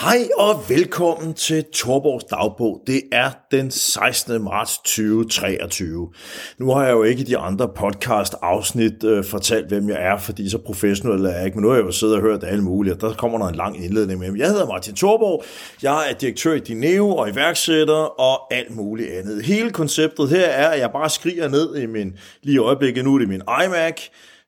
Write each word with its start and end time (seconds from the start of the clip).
Hej 0.00 0.28
og 0.38 0.68
velkommen 0.68 1.34
til 1.34 1.64
Torborgs 1.64 2.24
dagbog. 2.24 2.82
Det 2.86 3.02
er 3.12 3.30
den 3.50 3.70
16. 3.70 4.44
marts 4.44 4.78
2023. 4.78 6.08
Nu 6.58 6.70
har 6.70 6.84
jeg 6.84 6.92
jo 6.92 7.02
ikke 7.02 7.20
i 7.20 7.24
de 7.24 7.38
andre 7.38 7.68
podcast 7.68 8.34
afsnit 8.42 9.04
øh, 9.04 9.24
fortalt, 9.24 9.68
hvem 9.68 9.88
jeg 9.88 10.02
er, 10.02 10.18
fordi 10.18 10.50
så 10.50 10.58
professionel 10.58 11.24
er 11.24 11.30
jeg 11.30 11.44
ikke, 11.44 11.56
men 11.56 11.62
nu 11.62 11.68
har 11.68 11.76
jeg 11.76 11.84
jo 11.84 11.92
siddet 11.92 12.16
og 12.16 12.22
hørt 12.22 12.44
alle 12.44 12.64
mulige, 12.64 12.94
og 12.94 13.00
der 13.00 13.14
kommer 13.14 13.38
der 13.38 13.46
en 13.46 13.54
lang 13.54 13.84
indledning 13.84 14.20
med. 14.20 14.36
Jeg 14.36 14.48
hedder 14.48 14.66
Martin 14.66 14.94
Torborg, 14.94 15.44
jeg 15.82 16.10
er 16.10 16.14
direktør 16.14 16.52
i 16.52 16.60
Dineo 16.60 17.16
og 17.16 17.30
iværksætter 17.30 18.20
og 18.20 18.54
alt 18.54 18.76
muligt 18.76 19.10
andet. 19.10 19.44
Hele 19.44 19.70
konceptet 19.70 20.28
her 20.28 20.46
er, 20.46 20.68
at 20.68 20.80
jeg 20.80 20.90
bare 20.92 21.10
skriger 21.10 21.48
ned 21.48 21.76
i 21.76 21.86
min, 21.86 22.12
lige 22.42 22.54
i 22.54 22.58
øjeblikket, 22.58 23.04
nu 23.04 23.14
er 23.14 23.18
det 23.18 23.28
min 23.28 23.42
iMac, 23.64 24.00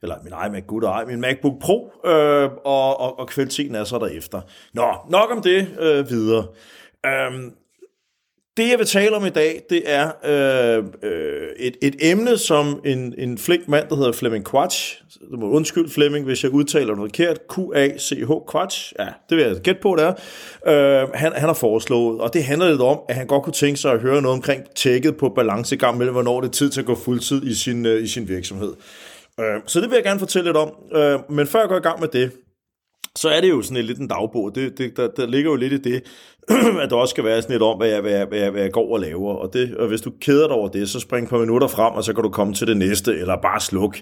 eller 0.02 0.16
min 0.22 0.32
iMac, 0.46 0.66
gud 0.66 0.82
og 0.82 1.04
min 1.06 1.20
MacBook 1.20 1.60
Pro, 1.60 1.90
øh, 2.06 2.50
og, 2.64 3.00
og, 3.00 3.18
og 3.18 3.28
kvaliteten 3.28 3.74
er 3.74 3.84
så 3.84 3.98
derefter. 3.98 4.40
Nå, 4.74 4.94
nok 5.10 5.30
om 5.30 5.42
det 5.42 5.68
øh, 5.80 6.10
videre. 6.10 6.46
Øhm, 7.06 7.52
det, 8.56 8.70
jeg 8.70 8.78
vil 8.78 8.86
tale 8.86 9.16
om 9.16 9.26
i 9.26 9.30
dag, 9.30 9.62
det 9.70 9.82
er 9.86 10.10
øh, 10.24 10.84
øh, 11.02 11.48
et, 11.58 11.76
et 11.82 11.96
emne, 12.00 12.38
som 12.38 12.80
en, 12.84 13.14
en 13.18 13.38
flink 13.38 13.68
mand, 13.68 13.88
der 13.88 13.96
hedder 13.96 14.12
Flemming 14.12 14.50
Quatsch, 14.50 15.02
du 15.32 15.36
må 15.36 15.50
undskylde 15.50 15.90
Flemming, 15.90 16.24
hvis 16.24 16.44
jeg 16.44 16.52
udtaler 16.52 16.94
det 16.94 16.98
forkert, 16.98 17.38
Q-A-C-H, 17.54 18.30
Quatsch, 18.52 18.92
ja, 18.98 19.08
det 19.28 19.36
vil 19.36 19.44
jeg 19.44 19.56
gætte 19.56 19.80
på, 19.80 19.96
det 19.98 20.04
er, 20.04 21.02
øh, 21.02 21.08
han, 21.14 21.32
han 21.32 21.48
har 21.48 21.54
foreslået, 21.54 22.20
og 22.20 22.34
det 22.34 22.44
handler 22.44 22.68
lidt 22.68 22.80
om, 22.80 23.00
at 23.08 23.14
han 23.14 23.26
godt 23.26 23.42
kunne 23.42 23.52
tænke 23.52 23.80
sig 23.80 23.92
at 23.92 24.00
høre 24.00 24.22
noget 24.22 24.36
omkring 24.36 24.62
tjekket 24.74 25.16
på 25.16 25.28
balancegang 25.28 25.98
mellem, 25.98 26.14
hvornår 26.14 26.40
det 26.40 26.48
er 26.48 26.52
tid 26.52 26.70
til 26.70 26.80
at 26.80 26.86
gå 26.86 26.94
fuldtid 26.94 27.42
i 27.42 27.54
sin, 27.54 27.86
øh, 27.86 28.02
i 28.02 28.06
sin 28.06 28.28
virksomhed. 28.28 28.72
Øh, 29.40 29.60
så 29.66 29.80
det 29.80 29.90
vil 29.90 29.96
jeg 29.96 30.04
gerne 30.04 30.20
fortælle 30.20 30.48
lidt 30.48 30.56
om. 30.56 30.72
Øh, 30.92 31.20
men 31.30 31.46
før 31.46 31.60
jeg 31.60 31.68
går 31.68 31.76
i 31.76 31.80
gang 31.88 32.00
med 32.00 32.08
det, 32.08 32.32
så 33.16 33.28
er 33.28 33.40
det 33.40 33.50
jo 33.50 33.62
sådan 33.62 33.84
lidt 33.84 33.98
en 33.98 34.08
dagbog. 34.08 34.54
Det, 34.54 34.78
det, 34.78 34.96
der, 34.96 35.08
der 35.08 35.26
ligger 35.26 35.50
jo 35.50 35.56
lidt 35.56 35.72
i 35.72 35.78
det, 35.78 36.02
at 36.82 36.90
der 36.90 36.96
også 36.96 37.12
skal 37.12 37.24
være 37.24 37.42
sådan 37.42 37.54
lidt 37.54 37.62
om, 37.62 37.76
hvad 37.76 37.88
jeg, 37.88 38.00
hvad 38.00 38.12
jeg, 38.12 38.26
hvad 38.26 38.38
jeg, 38.38 38.50
hvad 38.50 38.62
jeg 38.62 38.72
går 38.72 38.92
og 38.92 39.00
laver. 39.00 39.34
Og, 39.34 39.52
det, 39.52 39.76
og 39.76 39.88
hvis 39.88 40.00
du 40.00 40.12
keder 40.20 40.46
dig 40.46 40.56
over 40.56 40.68
det, 40.68 40.88
så 40.88 41.00
spring 41.00 41.28
på 41.28 41.38
minutter 41.38 41.68
frem, 41.68 41.94
og 41.94 42.04
så 42.04 42.12
kan 42.12 42.22
du 42.22 42.30
komme 42.30 42.54
til 42.54 42.66
det 42.66 42.76
næste, 42.76 43.18
eller 43.18 43.36
bare 43.42 43.60
sluk 43.60 43.96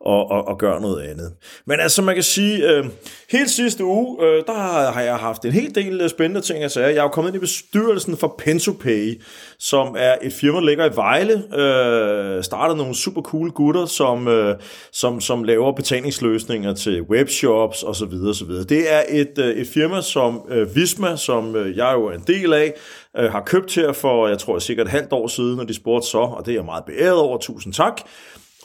og, 0.00 0.30
og, 0.30 0.48
og 0.48 0.58
gøre 0.58 0.80
noget 0.80 1.02
andet. 1.02 1.32
Men 1.66 1.80
altså, 1.80 2.02
man 2.02 2.14
kan 2.14 2.22
sige, 2.22 2.70
øh, 2.70 2.84
helt 3.30 3.50
sidste 3.50 3.84
uge, 3.84 4.26
øh, 4.26 4.42
der 4.46 4.92
har 4.92 5.00
jeg 5.00 5.16
haft 5.16 5.44
en 5.44 5.52
hel 5.52 5.74
del 5.74 6.00
øh, 6.00 6.08
spændende 6.08 6.40
ting 6.40 6.64
at 6.64 6.72
sige. 6.72 6.86
Jeg 6.86 6.96
er 6.96 7.02
jo 7.02 7.08
kommet 7.08 7.30
ind 7.30 7.36
i 7.36 7.40
bestyrelsen 7.40 8.16
for 8.16 8.34
PensoPay, 8.38 9.22
som 9.58 9.96
er 9.98 10.14
et 10.22 10.32
firma, 10.32 10.58
der 10.58 10.64
ligger 10.64 10.90
i 10.92 10.96
Vejle. 10.96 11.32
Øh, 11.60 12.44
startede 12.44 12.78
nogle 12.78 12.94
super 12.94 13.22
cool 13.22 13.50
gutter, 13.50 13.86
som, 13.86 14.28
øh, 14.28 14.56
som, 14.92 15.20
som 15.20 15.44
laver 15.44 15.72
betalingsløsninger 15.72 16.74
til 16.74 17.02
webshops 17.02 17.82
osv. 17.82 18.14
osv. 18.28 18.50
Det 18.68 18.92
er 18.92 19.02
et, 19.08 19.38
øh, 19.38 19.56
et 19.56 19.66
firma 19.66 20.00
som 20.00 20.42
øh, 20.50 20.76
Visma, 20.76 21.16
som 21.16 21.56
øh, 21.56 21.76
jeg 21.76 21.83
jo 21.92 22.06
er 22.06 22.12
en 22.12 22.24
del 22.26 22.52
af, 22.52 22.74
øh, 23.16 23.32
har 23.32 23.40
købt 23.40 23.74
her 23.74 23.92
for, 23.92 24.28
jeg 24.28 24.38
tror, 24.38 24.58
cirka 24.58 24.82
et 24.82 24.88
halvt 24.88 25.12
år 25.12 25.26
siden, 25.26 25.60
og 25.60 25.68
de 25.68 25.74
spurgte 25.74 26.08
så, 26.08 26.18
og 26.18 26.46
det 26.46 26.52
er 26.52 26.56
jeg 26.56 26.64
meget 26.64 26.84
beæret 26.84 27.18
over, 27.18 27.38
tusind 27.38 27.72
tak 27.72 28.00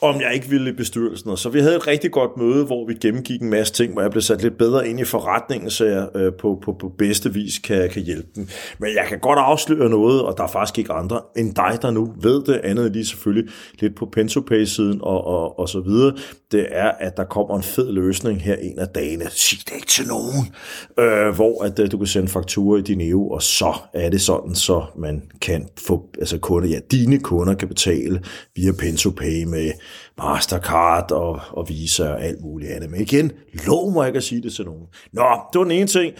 om 0.02 0.20
jeg 0.20 0.34
ikke 0.34 0.48
ville 0.48 0.70
i 0.70 0.72
bestyrelsen. 0.72 1.30
Og 1.30 1.38
så 1.38 1.48
vi 1.48 1.60
havde 1.60 1.76
et 1.76 1.86
rigtig 1.86 2.10
godt 2.10 2.36
møde, 2.36 2.64
hvor 2.64 2.86
vi 2.86 2.94
gennemgik 2.94 3.42
en 3.42 3.50
masse 3.50 3.72
ting, 3.72 3.92
hvor 3.92 4.02
jeg 4.02 4.10
blev 4.10 4.22
sat 4.22 4.42
lidt 4.42 4.58
bedre 4.58 4.88
ind 4.88 5.00
i 5.00 5.04
forretningen, 5.04 5.70
så 5.70 5.84
jeg 5.84 6.08
øh, 6.14 6.32
på, 6.32 6.58
på, 6.64 6.72
på 6.72 6.88
bedste 6.98 7.34
vis 7.34 7.58
kan, 7.58 7.90
kan 7.90 8.02
hjælpe 8.02 8.28
dem. 8.34 8.48
Men 8.78 8.90
jeg 8.96 9.04
kan 9.08 9.18
godt 9.18 9.38
afsløre 9.38 9.88
noget, 9.88 10.22
og 10.22 10.34
der 10.36 10.42
er 10.42 10.48
faktisk 10.48 10.78
ikke 10.78 10.92
andre 10.92 11.20
end 11.36 11.54
dig, 11.54 11.78
der 11.82 11.90
nu 11.90 12.14
ved 12.22 12.44
det, 12.44 12.60
andet 12.64 12.92
lige 12.92 13.06
selvfølgelig 13.06 13.52
lidt 13.80 13.96
på 13.96 14.06
PensoPay-siden 14.12 14.98
og, 15.02 15.24
og, 15.24 15.58
og 15.58 15.68
så 15.68 15.80
videre. 15.80 16.16
Det 16.52 16.66
er, 16.70 16.90
at 16.90 17.16
der 17.16 17.24
kommer 17.24 17.56
en 17.56 17.62
fed 17.62 17.92
løsning 17.92 18.42
her 18.42 18.54
en 18.54 18.78
af 18.78 18.88
dagene. 18.88 19.24
Sig 19.30 19.58
det 19.58 19.74
ikke 19.74 19.86
til 19.86 20.06
nogen. 20.06 20.54
Øh, 20.98 21.34
hvor 21.34 21.64
at 21.64 21.78
øh, 21.78 21.90
du 21.90 21.98
kan 21.98 22.06
sende 22.06 22.28
fakturer 22.28 22.78
i 22.78 22.82
din 22.82 23.00
EU, 23.00 23.34
og 23.34 23.42
så 23.42 23.74
er 23.94 24.10
det 24.10 24.20
sådan, 24.20 24.54
så 24.54 24.84
man 24.98 25.22
kan 25.40 25.68
få, 25.86 26.06
altså 26.18 26.38
kunder, 26.38 26.68
ja, 26.68 26.78
dine 26.90 27.18
kunder 27.18 27.54
kan 27.54 27.68
betale 27.68 28.22
via 28.56 28.72
PensoPay 28.72 29.44
med 29.44 29.70
Mastercard 30.18 31.12
og, 31.12 31.40
og 31.50 31.68
Visa 31.68 32.08
og 32.08 32.22
alt 32.22 32.40
muligt 32.40 32.72
andet. 32.72 32.90
Men 32.90 33.00
igen, 33.00 33.32
lov 33.66 33.92
mig 33.92 34.06
ikke 34.06 34.16
at 34.16 34.22
sige 34.22 34.42
det 34.42 34.52
til 34.52 34.64
nogen. 34.64 34.86
Nå, 35.12 35.22
det 35.52 35.58
var 35.58 35.64
den 35.64 35.70
ene 35.70 35.86
ting. 35.86 36.14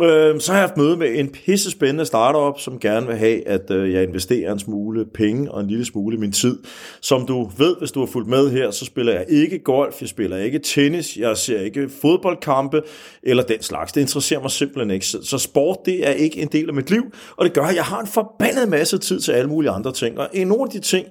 Øh, 0.00 0.40
så 0.40 0.52
har 0.52 0.58
jeg 0.58 0.68
haft 0.68 0.76
møde 0.76 0.96
med 0.96 1.18
en 1.18 1.28
pisse 1.28 1.70
spændende 1.70 2.04
startup, 2.04 2.60
som 2.60 2.78
gerne 2.78 3.06
vil 3.06 3.16
have, 3.16 3.48
at 3.48 3.70
øh, 3.70 3.92
jeg 3.92 4.02
investerer 4.02 4.52
en 4.52 4.58
smule 4.58 5.04
penge 5.14 5.50
og 5.50 5.60
en 5.60 5.68
lille 5.68 5.84
smule 5.84 6.18
min 6.18 6.32
tid. 6.32 6.58
Som 7.00 7.26
du 7.26 7.50
ved, 7.58 7.76
hvis 7.78 7.92
du 7.92 8.00
har 8.00 8.06
fulgt 8.06 8.28
med 8.28 8.50
her, 8.50 8.70
så 8.70 8.84
spiller 8.84 9.12
jeg 9.12 9.24
ikke 9.28 9.58
golf, 9.58 10.00
jeg 10.00 10.08
spiller 10.08 10.36
ikke 10.36 10.58
tennis, 10.58 11.16
jeg 11.16 11.36
ser 11.36 11.60
ikke 11.60 11.88
fodboldkampe 12.00 12.82
eller 13.22 13.42
den 13.42 13.62
slags. 13.62 13.92
Det 13.92 14.00
interesserer 14.00 14.40
mig 14.40 14.50
simpelthen 14.50 14.90
ikke. 14.90 15.06
Så 15.06 15.38
sport, 15.38 15.78
det 15.86 16.08
er 16.08 16.12
ikke 16.12 16.42
en 16.42 16.48
del 16.48 16.68
af 16.68 16.74
mit 16.74 16.90
liv, 16.90 17.02
og 17.36 17.44
det 17.44 17.52
gør, 17.52 17.62
at 17.62 17.76
jeg 17.76 17.84
har 17.84 18.00
en 18.00 18.06
forbandet 18.06 18.68
masse 18.68 18.98
tid 18.98 19.20
til 19.20 19.32
alle 19.32 19.48
mulige 19.48 19.70
andre 19.70 19.92
ting. 19.92 20.18
Og 20.18 20.28
en 20.32 20.52
af 20.52 20.68
de 20.72 20.78
ting, 20.80 21.06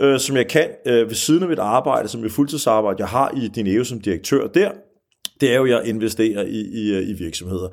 øh, 0.00 0.20
som 0.20 0.36
jeg 0.36 0.48
kan 0.48 0.68
øh, 0.86 1.08
ved 1.08 1.14
siden 1.14 1.42
af 1.42 1.48
mit 1.48 1.58
arbejde, 1.58 2.08
som 2.08 2.24
et 2.24 2.32
fuldtidsarbejde, 2.32 2.96
jeg 2.98 3.08
har 3.08 3.30
i 3.36 3.48
Dineo 3.48 3.84
som 3.84 4.00
direktør 4.00 4.46
der, 4.46 4.70
det 5.40 5.52
er 5.52 5.56
jo, 5.56 5.64
at 5.64 5.70
jeg 5.70 5.84
investerer 5.84 6.42
i, 6.42 6.60
i, 6.60 6.94
øh, 6.94 7.08
i 7.08 7.12
virksomheder. 7.12 7.68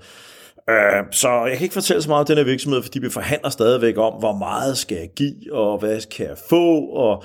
Øh, 0.69 1.03
så 1.11 1.45
jeg 1.45 1.57
kan 1.57 1.63
ikke 1.63 1.73
fortælle 1.73 2.01
så 2.01 2.09
meget 2.09 2.19
om 2.19 2.25
den 2.25 2.37
her 2.37 2.43
virksomhed, 2.43 2.81
fordi 2.81 2.99
vi 2.99 3.09
forhandler 3.09 3.49
stadigvæk 3.49 3.97
om, 3.97 4.13
hvor 4.13 4.35
meget 4.35 4.77
skal 4.77 4.97
jeg 4.97 5.09
give, 5.15 5.53
og 5.53 5.77
hvad 5.77 5.99
skal 5.99 6.25
jeg 6.25 6.37
få, 6.49 6.79
og 6.79 7.23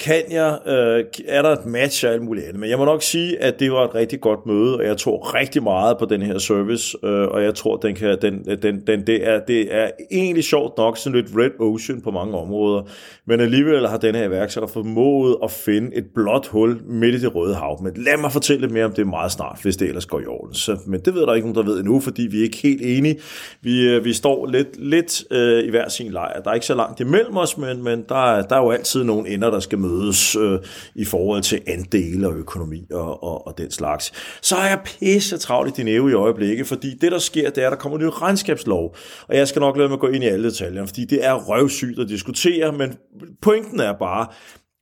kan 0.00 0.22
jeg, 0.30 0.58
øh, 0.66 1.04
er 1.28 1.42
der 1.42 1.50
et 1.50 1.66
match 1.66 2.06
og 2.06 2.12
alt 2.12 2.22
muligt 2.22 2.46
andet. 2.46 2.60
Men 2.60 2.70
jeg 2.70 2.78
må 2.78 2.84
nok 2.84 3.02
sige, 3.02 3.42
at 3.42 3.60
det 3.60 3.72
var 3.72 3.84
et 3.84 3.94
rigtig 3.94 4.20
godt 4.20 4.46
møde, 4.46 4.76
og 4.76 4.84
jeg 4.84 4.96
tror 4.96 5.34
rigtig 5.34 5.62
meget 5.62 5.98
på 5.98 6.04
den 6.04 6.22
her 6.22 6.38
service, 6.38 6.96
øh, 7.04 7.28
og 7.28 7.42
jeg 7.42 7.54
tror, 7.54 7.76
den 7.76 7.94
kan, 7.94 8.18
den, 8.22 8.44
den, 8.62 8.86
den, 8.86 9.06
det, 9.06 9.28
er, 9.28 9.40
det 9.40 9.74
er 9.74 9.90
egentlig 10.10 10.44
sjovt 10.44 10.78
nok 10.78 10.98
sådan 10.98 11.20
lidt 11.20 11.36
red 11.36 11.50
ocean 11.60 12.00
på 12.00 12.10
mange 12.10 12.38
områder, 12.38 12.82
men 13.26 13.40
alligevel 13.40 13.88
har 13.88 13.96
den 13.96 14.14
her 14.14 14.24
iværksætter 14.24 14.68
formået 14.68 15.36
at 15.42 15.50
finde 15.50 15.96
et 15.96 16.04
blåt 16.14 16.46
hul 16.46 16.80
midt 16.86 17.14
i 17.14 17.20
det 17.20 17.34
røde 17.34 17.54
hav. 17.54 17.82
Men 17.82 17.92
lad 17.96 18.16
mig 18.20 18.32
fortælle 18.32 18.60
lidt 18.60 18.72
mere 18.72 18.84
om 18.84 18.92
det 18.92 19.06
meget 19.06 19.32
snart, 19.32 19.58
hvis 19.62 19.76
det 19.76 19.88
ellers 19.88 20.06
går 20.06 20.20
i 20.20 20.26
orden. 20.26 20.54
Så, 20.54 20.78
men 20.86 21.00
det 21.00 21.14
ved 21.14 21.22
der 21.22 21.34
ikke 21.34 21.48
nogen, 21.52 21.66
der 21.66 21.72
ved 21.72 21.80
endnu, 21.80 22.00
fordi 22.00 22.22
vi 22.22 22.38
er 22.38 22.42
ikke 22.42 22.56
helt 22.56 22.82
enige. 22.84 23.18
Vi, 23.60 23.88
øh, 23.88 24.04
vi 24.04 24.12
står 24.12 24.46
lidt, 24.46 24.68
lidt 24.78 25.24
øh, 25.30 25.64
i 25.64 25.70
hver 25.70 25.88
sin 25.88 26.12
lejr. 26.12 26.40
Der 26.40 26.50
er 26.50 26.54
ikke 26.54 26.66
så 26.66 26.74
langt 26.74 27.00
imellem 27.00 27.36
os, 27.36 27.58
men, 27.58 27.84
men 27.84 28.04
der, 28.08 28.42
der 28.42 28.56
er 28.56 28.62
jo 28.62 28.70
altid 28.70 29.04
nogle 29.04 29.28
ender, 29.28 29.50
der 29.50 29.60
skal 29.60 29.78
mødes 29.84 30.36
øh, 30.36 30.58
i 30.94 31.04
forhold 31.04 31.42
til 31.42 31.60
andele 31.66 32.28
og 32.28 32.34
økonomi 32.34 32.86
og, 32.92 33.22
og, 33.22 33.46
og 33.46 33.58
den 33.58 33.70
slags. 33.70 34.12
Så 34.42 34.56
er 34.56 34.68
jeg 34.68 34.80
pisse 34.84 35.38
travlt 35.38 35.78
i 35.78 35.82
din 35.82 35.88
i 35.88 36.12
øjeblikket, 36.12 36.66
fordi 36.66 36.94
det, 37.00 37.12
der 37.12 37.18
sker, 37.18 37.50
det 37.50 37.62
er, 37.62 37.66
at 37.66 37.72
der 37.72 37.78
kommer 37.78 37.98
en 37.98 38.04
ny 38.04 38.10
regnskabslov. 38.12 38.96
Og 39.28 39.36
jeg 39.36 39.48
skal 39.48 39.60
nok 39.60 39.76
lade 39.76 39.88
mig 39.88 39.98
gå 39.98 40.06
ind 40.06 40.24
i 40.24 40.26
alle 40.26 40.48
detaljer, 40.48 40.86
fordi 40.86 41.04
det 41.04 41.24
er 41.24 41.34
røvsygt 41.34 41.98
at 41.98 42.08
diskutere, 42.08 42.72
men 42.72 42.94
pointen 43.42 43.80
er 43.80 43.92
bare, 43.92 44.26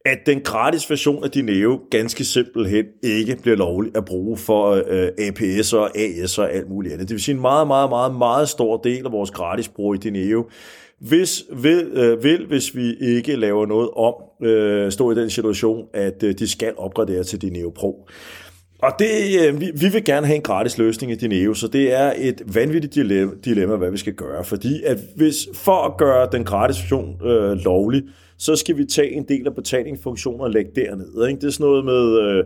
at 0.04 0.18
den 0.26 0.40
gratis 0.40 0.90
version 0.90 1.24
af 1.24 1.30
Dineo 1.30 1.80
ganske 1.90 2.24
simpelthen 2.24 2.84
ikke 3.02 3.36
bliver 3.42 3.56
lovlig 3.56 3.96
at 3.96 4.04
bruge 4.04 4.36
for 4.36 4.70
øh, 4.70 5.08
APS 5.18 5.72
og 5.72 5.98
AS 5.98 6.38
og 6.38 6.52
alt 6.52 6.68
muligt 6.68 6.94
andet. 6.94 7.08
Det 7.08 7.14
vil 7.14 7.22
sige 7.22 7.34
en 7.34 7.40
meget, 7.40 7.66
meget, 7.66 7.90
meget, 7.90 8.14
meget 8.14 8.48
stor 8.48 8.76
del 8.76 9.06
af 9.06 9.12
vores 9.12 9.30
gratis 9.30 9.68
brug 9.68 9.94
i 9.94 9.98
Dineo 9.98 10.48
hvis, 11.08 11.44
vil, 11.52 11.90
øh, 11.92 12.24
vil, 12.24 12.46
hvis 12.46 12.76
vi 12.76 12.94
ikke 12.94 13.36
laver 13.36 13.66
noget 13.66 13.90
om, 13.90 14.14
øh, 14.48 14.92
stå 14.92 15.12
i 15.12 15.14
den 15.14 15.30
situation, 15.30 15.86
at 15.94 16.22
øh, 16.22 16.34
de 16.38 16.48
skal 16.48 16.72
opgradere 16.76 17.24
til 17.24 17.42
Dineo 17.42 17.70
Pro. 17.70 18.08
Og 18.82 18.92
det, 18.98 19.08
øh, 19.46 19.60
vi, 19.60 19.70
vi 19.74 19.88
vil 19.92 20.04
gerne 20.04 20.26
have 20.26 20.36
en 20.36 20.42
gratis 20.42 20.78
løsning 20.78 21.12
i 21.12 21.14
Dineo, 21.14 21.54
så 21.54 21.68
det 21.68 21.92
er 21.92 22.12
et 22.16 22.42
vanvittigt 22.54 22.94
dilemma, 22.94 23.32
dilemma, 23.44 23.76
hvad 23.76 23.90
vi 23.90 23.96
skal 23.96 24.12
gøre. 24.12 24.44
Fordi 24.44 24.82
at 24.82 24.98
hvis 25.16 25.48
for 25.54 25.84
at 25.84 25.96
gøre 25.96 26.28
den 26.32 26.44
gratis 26.44 26.82
version 26.82 27.26
øh, 27.26 27.52
lovlig, 27.52 28.02
så 28.38 28.56
skal 28.56 28.76
vi 28.76 28.84
tage 28.84 29.12
en 29.12 29.24
del 29.28 29.46
af 29.46 29.54
betalingsfunktionen 29.54 30.40
og 30.40 30.50
lægge 30.50 30.70
derned. 30.76 31.28
Ikke? 31.28 31.40
Det 31.40 31.46
er 31.46 31.50
sådan 31.50 31.66
noget 31.66 31.84
med... 31.84 32.20
Øh, 32.20 32.44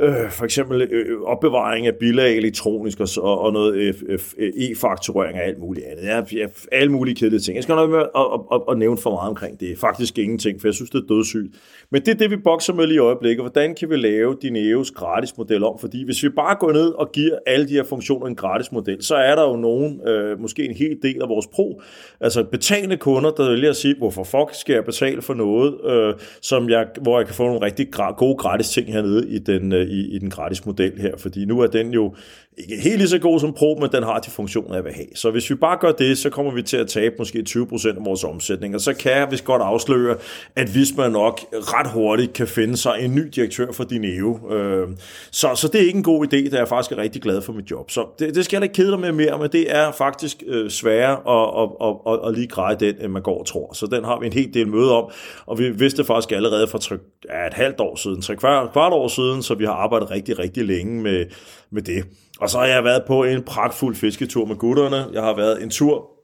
øh, 0.00 0.30
for 0.30 0.44
eksempel 0.44 0.82
øh, 0.82 1.20
opbevaring 1.22 1.86
af 1.86 1.94
bilag 1.94 2.36
elektronisk 2.36 3.00
og, 3.00 3.40
og 3.40 3.52
noget 3.52 3.74
øh, 3.74 3.94
øh, 4.08 4.18
øh, 4.38 4.52
e-fakturering 4.56 5.38
og 5.38 5.44
alt 5.44 5.58
muligt 5.58 5.86
andet. 5.86 6.04
Jeg, 6.04 6.26
jeg, 6.32 6.48
alle 6.72 6.92
mulige 6.92 7.14
kedelige 7.14 7.40
ting. 7.40 7.56
Jeg 7.56 7.62
skal 7.62 7.74
nok 7.74 7.90
med 7.90 7.98
at, 7.98 8.06
at, 8.14 8.40
at, 8.52 8.60
at 8.70 8.78
nævne 8.78 8.98
for 8.98 9.10
meget 9.10 9.28
omkring 9.28 9.60
det. 9.60 9.78
Faktisk 9.78 10.18
ingenting, 10.18 10.60
for 10.60 10.68
jeg 10.68 10.74
synes, 10.74 10.90
det 10.90 10.98
er 10.98 11.06
dødssygt. 11.14 11.54
Men 11.90 12.02
det 12.02 12.08
er 12.08 12.14
det, 12.14 12.30
vi 12.30 12.36
bokser 12.36 12.74
med 12.74 12.86
lige 12.86 12.96
i 12.96 12.98
øjeblikket. 12.98 13.42
Hvordan 13.42 13.74
kan 13.74 13.90
vi 13.90 13.96
lave 13.96 14.36
Dineos 14.42 14.90
gratis 14.90 15.38
model 15.38 15.64
om? 15.64 15.78
Fordi 15.78 16.04
hvis 16.04 16.22
vi 16.22 16.28
bare 16.28 16.56
går 16.60 16.72
ned 16.72 16.88
og 16.88 17.12
giver 17.12 17.38
alle 17.46 17.68
de 17.68 17.72
her 17.72 17.84
funktioner 17.84 18.26
en 18.26 18.34
gratis 18.34 18.72
model, 18.72 19.02
så 19.04 19.14
er 19.14 19.34
der 19.34 19.42
jo 19.42 19.56
nogen, 19.56 20.00
øh, 20.08 20.40
måske 20.40 20.64
en 20.64 20.74
hel 20.74 20.96
del 21.02 21.22
af 21.22 21.28
vores 21.28 21.46
pro, 21.46 21.80
altså 22.20 22.44
betalende 22.44 22.96
kunder, 22.96 23.30
der 23.30 23.50
vælger 23.50 23.70
at 23.70 23.76
sige, 23.76 23.94
hvorfor 23.98 24.24
fuck 24.24 24.54
skal 24.54 24.72
jeg 24.72 24.84
betale 24.84 25.22
for 25.22 25.34
noget, 25.34 25.74
øh, 25.84 26.14
som 26.42 26.68
jeg, 26.68 26.86
hvor 27.02 27.18
jeg 27.18 27.26
kan 27.26 27.34
få 27.34 27.44
nogle 27.44 27.62
rigtig 27.62 27.86
gode 28.16 28.36
gratis 28.36 28.70
ting 28.70 28.92
hernede 28.92 29.28
i 29.28 29.38
den, 29.38 29.72
øh, 29.72 29.87
i, 29.88 30.14
i 30.14 30.18
den 30.18 30.30
gratis 30.30 30.66
model 30.66 31.00
her, 31.00 31.16
fordi 31.16 31.44
nu 31.44 31.60
er 31.60 31.66
den 31.66 31.92
jo 31.92 32.14
ikke 32.58 32.82
helt 32.82 32.98
lige 32.98 33.08
så 33.08 33.18
god 33.18 33.40
som 33.40 33.52
Pro, 33.52 33.78
men 33.80 33.90
den 33.92 34.02
har 34.02 34.18
de 34.18 34.30
funktioner, 34.30 34.74
jeg 34.74 34.84
vil 34.84 34.92
have. 34.92 35.06
Så 35.14 35.30
hvis 35.30 35.50
vi 35.50 35.54
bare 35.54 35.78
gør 35.80 35.92
det, 35.92 36.18
så 36.18 36.30
kommer 36.30 36.52
vi 36.52 36.62
til 36.62 36.76
at 36.76 36.86
tabe 36.88 37.14
måske 37.18 37.44
20% 37.48 37.88
af 37.88 38.04
vores 38.04 38.24
omsætning, 38.24 38.74
og 38.74 38.80
så 38.80 38.94
kan 38.94 39.12
jeg 39.12 39.30
vist 39.30 39.44
godt 39.44 39.62
afsløre, 39.62 40.16
at 40.56 40.68
hvis 40.68 40.96
man 40.96 41.12
nok 41.12 41.40
ret 41.52 41.90
hurtigt 41.90 42.32
kan 42.32 42.46
finde 42.46 42.76
sig 42.76 42.94
en 43.00 43.14
ny 43.14 43.28
direktør 43.34 43.72
for 43.72 43.84
Dineo. 43.84 44.52
Øh, 44.52 44.88
så, 45.30 45.54
så 45.54 45.68
det 45.68 45.80
er 45.80 45.86
ikke 45.86 45.96
en 45.96 46.02
god 46.02 46.26
idé, 46.26 46.50
da 46.50 46.56
jeg 46.56 46.68
faktisk 46.68 46.92
er 46.92 46.96
rigtig 46.96 47.22
glad 47.22 47.42
for 47.42 47.52
mit 47.52 47.70
job. 47.70 47.90
Så 47.90 48.06
det, 48.18 48.34
det 48.34 48.44
skal 48.44 48.56
jeg 48.56 48.60
da 48.60 48.64
ikke 48.64 48.74
kede 48.74 48.90
dig 48.90 49.00
med 49.00 49.12
mere, 49.12 49.38
men 49.38 49.50
det 49.52 49.76
er 49.76 49.92
faktisk 49.92 50.42
øh, 50.46 50.70
sværere 50.70 51.12
at, 51.12 51.62
at, 51.62 51.88
at, 51.88 52.12
at, 52.12 52.28
at 52.28 52.34
lige 52.34 52.48
greje 52.48 52.76
den, 52.80 52.94
end 53.00 53.12
man 53.12 53.22
går 53.22 53.38
og 53.38 53.46
tror. 53.46 53.72
Så 53.72 53.86
den 53.86 54.04
har 54.04 54.20
vi 54.20 54.26
en 54.26 54.32
hel 54.32 54.54
del 54.54 54.68
møde 54.68 54.92
om, 54.96 55.10
og 55.46 55.58
vi 55.58 55.70
vidste 55.70 56.04
faktisk 56.04 56.32
allerede 56.32 56.66
for 56.68 56.78
tre, 56.78 56.96
ja, 57.28 57.46
et 57.46 57.54
halvt 57.54 57.80
år 57.80 57.96
siden, 57.96 58.22
tre 58.22 58.36
kvart, 58.36 58.72
kvart 58.72 58.92
år 58.92 59.08
siden, 59.08 59.42
så 59.42 59.54
vi 59.54 59.64
har 59.64 59.72
arbejdet 59.72 60.10
rigtig, 60.10 60.38
rigtig 60.38 60.64
længe 60.64 61.02
med, 61.02 61.26
med 61.70 61.82
det. 61.82 62.04
Og 62.40 62.50
så 62.50 62.58
har 62.58 62.66
jeg 62.66 62.84
været 62.84 63.02
på 63.06 63.24
en 63.24 63.42
pragtfuld 63.42 63.96
fisketur 63.96 64.44
med 64.44 64.56
gutterne. 64.56 65.06
Jeg 65.12 65.22
har 65.22 65.36
været 65.36 65.62
en 65.62 65.70
tur 65.70 66.18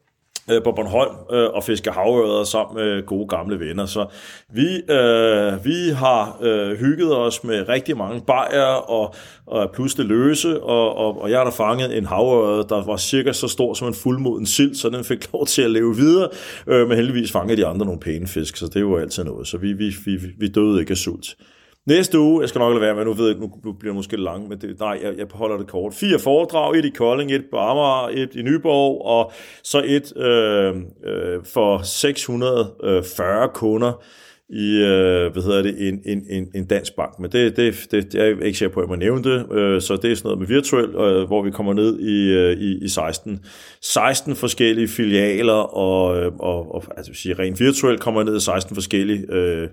øh, 0.50 0.62
på 0.62 0.72
Bornholm 0.72 1.14
øh, 1.32 1.50
og 1.50 1.64
fiske 1.64 1.90
havørder 1.90 2.44
sammen 2.44 2.84
med 2.84 3.06
gode 3.06 3.28
gamle 3.28 3.60
venner. 3.60 3.86
Så 3.86 4.06
vi, 4.52 4.92
øh, 4.92 5.64
vi 5.64 5.90
har 5.96 6.38
øh, 6.42 6.78
hygget 6.78 7.16
os 7.16 7.44
med 7.44 7.68
rigtig 7.68 7.96
mange 7.96 8.22
bajer 8.26 8.90
og, 8.90 9.14
og 9.46 9.70
pludselig 9.74 10.06
løse, 10.06 10.62
og, 10.62 10.96
og, 10.96 11.22
og 11.22 11.30
jeg 11.30 11.38
har 11.38 11.44
da 11.44 11.50
fanget 11.50 11.98
en 11.98 12.06
havørde, 12.06 12.68
der 12.68 12.84
var 12.84 12.96
cirka 12.96 13.32
så 13.32 13.48
stor 13.48 13.74
som 13.74 13.88
en 13.88 13.94
fuldmoden 13.94 14.46
sild, 14.46 14.74
så 14.74 14.88
den 14.88 15.04
fik 15.04 15.28
lov 15.32 15.46
til 15.46 15.62
at 15.62 15.70
leve 15.70 15.96
videre, 15.96 16.28
øh, 16.66 16.88
men 16.88 16.96
heldigvis 16.96 17.32
fangede 17.32 17.56
de 17.56 17.66
andre 17.66 17.86
nogle 17.86 18.00
pæne 18.00 18.26
fisk, 18.26 18.56
så 18.56 18.66
det 18.66 18.86
var 18.86 18.98
altid 18.98 19.24
noget. 19.24 19.46
Så 19.46 19.58
vi, 19.58 19.72
vi, 19.72 19.94
vi, 20.04 20.18
vi 20.38 20.48
døde 20.48 20.80
ikke 20.80 20.90
af 20.90 20.96
sult. 20.96 21.36
Næste 21.86 22.18
uge, 22.18 22.40
jeg 22.40 22.48
skal 22.48 22.58
nok 22.58 22.72
lade 22.72 22.80
være 22.80 22.94
med, 22.94 23.04
nu 23.04 23.12
ved 23.12 23.28
jeg 23.28 23.36
nu 23.38 23.72
bliver 23.72 23.92
det 23.92 23.94
måske 23.94 24.16
lang, 24.16 24.48
men 24.48 24.58
det, 24.58 24.80
nej, 24.80 25.00
jeg, 25.02 25.14
jeg 25.18 25.26
holder 25.34 25.56
det 25.56 25.66
kort. 25.66 25.94
Fire 25.94 26.18
foredrag, 26.18 26.78
et 26.78 26.84
i 26.84 26.88
Kolding, 26.90 27.32
et 27.32 27.44
på 27.50 27.56
Amager, 27.56 28.08
et 28.08 28.34
i 28.34 28.42
Nyborg, 28.42 29.06
og 29.06 29.32
så 29.62 29.82
et 29.86 30.16
øh, 30.16 30.74
øh, 31.04 31.44
for 31.44 31.82
640 31.82 33.42
øh, 33.42 33.48
kunder 33.54 34.02
i, 34.48 34.76
øh, 34.76 35.32
hvad 35.32 35.42
hedder 35.42 35.62
det, 35.62 35.88
en, 35.88 36.00
en, 36.04 36.26
en, 36.30 36.48
en 36.54 36.64
dansk 36.66 36.96
bank. 36.96 37.18
Men 37.18 37.32
det, 37.32 37.56
det, 37.56 37.74
det, 37.90 38.12
det 38.12 38.20
er 38.20 38.24
jeg 38.24 38.42
ikke 38.42 38.58
sikker 38.58 38.74
på, 38.74 38.80
at 38.80 38.84
jeg 38.84 38.88
må 38.88 38.96
nævne 38.96 39.24
det. 39.24 39.52
Øh, 39.52 39.80
så 39.80 39.96
det 39.96 40.12
er 40.12 40.14
sådan 40.14 40.28
noget 40.28 40.38
med 40.38 40.46
virtuel, 40.46 40.88
øh, 40.94 41.26
hvor 41.26 41.42
vi 41.42 41.50
kommer 41.50 41.72
ned 41.72 42.00
i, 42.00 42.32
øh, 42.32 42.56
i, 42.56 42.84
i 42.84 42.88
16, 42.88 43.44
16 43.80 44.36
forskellige 44.36 44.88
filialer, 44.88 45.76
og, 45.76 46.16
øh, 46.16 46.32
og, 46.38 46.74
og 46.74 46.84
altså, 46.96 47.14
sige, 47.14 47.34
rent 47.34 47.60
virtuelt 47.60 48.00
kommer 48.00 48.22
ned 48.22 48.36
i 48.36 48.40
16 48.40 48.76
forskellige 48.76 49.32
Øh, 49.32 49.68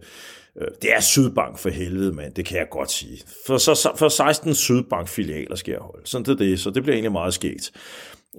Øh, 0.62 0.68
det 0.82 0.94
er 0.96 1.02
Sydbank 1.02 1.58
for 1.58 1.70
helvede, 1.70 2.12
mand. 2.12 2.34
Det 2.34 2.46
kan 2.46 2.58
jeg 2.58 2.68
godt 2.72 2.92
sige. 2.92 3.18
For, 3.48 3.58
så, 3.58 3.92
for 3.98 4.08
16 4.08 4.56
Sydbank-filialer 4.56 5.56
skal 5.56 5.72
jeg 5.72 5.82
holde. 5.82 6.08
Sådan 6.08 6.26
det 6.26 6.32
er 6.32 6.36
det, 6.36 6.60
så 6.60 6.70
det 6.70 6.84
bliver 6.84 6.94
egentlig 6.94 7.12
meget 7.12 7.34
skægt. 7.34 7.72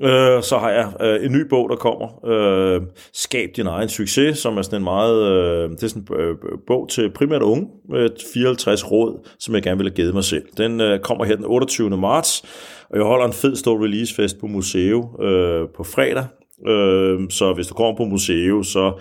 Øh, 0.02 0.42
så 0.42 0.58
har 0.58 0.70
jeg 0.70 0.92
øh, 1.00 1.24
en 1.24 1.32
ny 1.32 1.40
bog, 1.50 1.68
der 1.68 1.76
kommer. 1.76 2.26
Øh, 2.26 2.80
Skab 3.12 3.50
din 3.56 3.66
egen 3.66 3.88
succes, 3.88 4.38
som 4.38 4.58
er 4.58 4.62
sådan 4.62 4.76
en 4.76 4.84
meget... 4.84 5.22
Øh, 5.22 5.70
det 5.70 5.82
er 5.82 5.88
sådan 5.88 6.06
en 6.10 6.18
øh, 6.20 6.36
bog 6.66 6.88
til 6.88 7.10
primært 7.10 7.42
unge, 7.42 7.66
med 7.88 8.08
54 8.34 8.90
råd, 8.90 9.28
som 9.38 9.54
jeg 9.54 9.62
gerne 9.62 9.76
vil 9.76 9.86
have 9.86 9.94
givet 9.94 10.14
mig 10.14 10.24
selv. 10.24 10.44
Den 10.56 10.80
øh, 10.80 11.00
kommer 11.00 11.24
her 11.24 11.36
den 11.36 11.44
28. 11.44 11.96
marts, 11.96 12.42
og 12.90 12.96
jeg 12.96 13.04
holder 13.04 13.26
en 13.26 13.32
fed 13.32 13.56
stor 13.56 13.84
releasefest 13.84 14.40
på 14.40 14.46
museet 14.46 15.04
øh, 15.22 15.68
på 15.76 15.84
fredag. 15.84 16.24
Øh, 16.68 17.30
så 17.30 17.52
hvis 17.54 17.66
du 17.66 17.74
kommer 17.74 17.96
på 17.96 18.04
museet, 18.04 18.66
så 18.66 19.00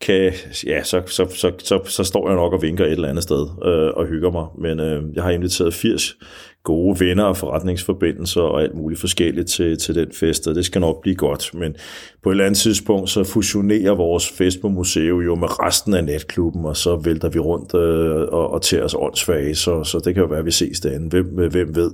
kan, 0.00 0.32
ja, 0.66 0.82
så, 0.82 1.02
så, 1.06 1.26
så, 1.34 1.52
så, 1.58 1.80
så 1.84 2.04
står 2.04 2.28
jeg 2.28 2.36
nok 2.36 2.52
og 2.52 2.62
vinker 2.62 2.84
et 2.84 2.92
eller 2.92 3.08
andet 3.08 3.22
sted 3.22 3.46
øh, 3.64 3.90
og 3.96 4.06
hygger 4.06 4.30
mig. 4.30 4.46
Men 4.58 4.80
øh, 4.80 5.02
jeg 5.14 5.22
har 5.22 5.30
inviteret 5.30 5.74
80 5.74 6.16
gode 6.64 7.00
venner 7.00 7.24
og 7.24 7.36
forretningsforbindelser 7.36 8.40
og 8.40 8.62
alt 8.62 8.74
muligt 8.74 9.00
forskelligt 9.00 9.48
til, 9.48 9.78
til 9.78 9.94
den 9.94 10.12
fest, 10.12 10.46
og 10.46 10.54
det 10.54 10.64
skal 10.64 10.80
nok 10.80 11.02
blive 11.02 11.16
godt. 11.16 11.54
Men 11.54 11.76
på 12.22 12.30
et 12.30 12.32
eller 12.32 12.44
andet 12.44 12.58
tidspunkt, 12.58 13.10
så 13.10 13.24
fusionerer 13.24 13.94
vores 13.94 14.28
fest 14.28 14.60
på 14.60 14.68
museet 14.68 15.06
jo 15.06 15.34
med 15.34 15.60
resten 15.62 15.94
af 15.94 16.04
netklubben, 16.04 16.64
og 16.64 16.76
så 16.76 16.96
vælter 16.96 17.28
vi 17.28 17.38
rundt 17.38 17.74
øh, 17.74 18.28
og, 18.32 18.50
og 18.50 18.62
til 18.62 18.82
os 18.82 18.94
åndssvage, 18.98 19.54
så, 19.54 19.84
så 19.84 19.98
det 20.04 20.14
kan 20.14 20.22
jo 20.22 20.28
være, 20.28 20.38
at 20.38 20.46
vi 20.46 20.50
ses 20.50 20.80
derinde. 20.80 21.08
Hvem, 21.08 21.38
øh, 21.40 21.50
hvem 21.50 21.76
ved? 21.76 21.90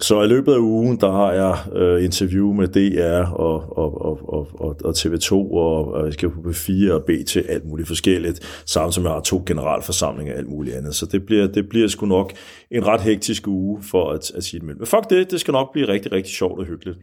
Så 0.00 0.22
i 0.22 0.26
løbet 0.26 0.52
af 0.52 0.58
ugen, 0.58 1.00
der 1.00 1.10
har 1.12 1.32
jeg 1.32 1.76
øh, 1.76 2.04
interview 2.04 2.52
med 2.52 2.68
DR 2.68 3.32
og, 3.32 3.78
og, 3.78 4.04
og, 4.04 4.48
og, 4.60 4.76
og 4.84 4.94
TV2 4.98 5.32
og, 5.32 5.92
og 5.92 6.04
jeg 6.04 6.12
skal 6.12 6.30
på 6.30 6.40
B4 6.40 6.92
og 6.92 7.04
BT, 7.04 7.36
alt 7.36 7.64
muligt 7.64 7.88
forskelligt, 7.88 8.62
samt 8.66 8.94
som 8.94 9.04
jeg 9.04 9.12
har 9.12 9.20
to 9.20 9.42
generalforsamlinger 9.46 10.32
og 10.32 10.38
alt 10.38 10.48
muligt 10.48 10.76
andet. 10.76 10.94
Så 10.94 11.06
det 11.06 11.26
bliver, 11.26 11.46
det 11.46 11.68
bliver 11.68 11.88
sgu 11.88 12.06
nok 12.06 12.32
en 12.70 12.86
ret 12.86 13.00
hektisk 13.00 13.46
uge 13.46 13.82
for 13.82 14.10
at, 14.10 14.30
at 14.30 14.44
sige 14.44 14.60
det 14.60 14.66
med. 14.66 14.74
Men 14.74 14.86
fuck 14.86 15.10
det, 15.10 15.30
det 15.30 15.40
skal 15.40 15.52
nok 15.52 15.72
blive 15.72 15.88
rigtig, 15.88 16.12
rigtig 16.12 16.34
sjovt 16.34 16.60
og 16.60 16.66
hyggeligt. 16.66 16.98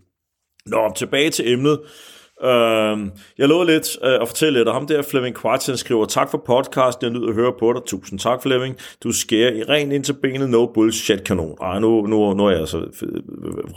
Nå, 0.66 0.92
tilbage 0.95 1.30
til 1.30 1.54
emnet. 1.54 1.80
Uh, 2.41 3.07
jeg 3.38 3.47
lovede 3.47 3.71
lidt 3.71 3.97
uh, 4.01 4.21
at 4.21 4.27
fortælle 4.27 4.59
lidt, 4.59 4.68
og 4.68 4.74
ham 4.74 4.88
der 4.88 5.01
Flemming 5.01 5.41
Quartz, 5.41 5.69
skriver, 5.75 6.06
tak 6.06 6.31
for 6.31 6.44
podcasten, 6.45 7.06
jeg 7.06 7.13
nyder 7.13 7.27
at 7.27 7.33
høre 7.33 7.53
på 7.59 7.74
dig. 7.74 7.81
Tusind 7.85 8.19
tak, 8.19 8.44
Flemming. 8.44 8.75
Du 9.03 9.12
skærer 9.12 9.53
i 9.53 9.63
ren 9.63 9.91
ind 9.91 10.03
til 10.03 10.13
benet, 10.13 10.50
no 10.50 10.65
bullshit 10.65 11.24
kanon. 11.24 11.57
Ej, 11.62 11.80
nu, 11.80 12.01
nu, 12.01 12.33
nu 12.33 12.45
er 12.45 12.51
jeg 12.51 12.68
så 12.68 12.77
øh, 12.77 12.85